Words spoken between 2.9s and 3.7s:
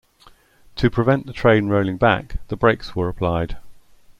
were applied.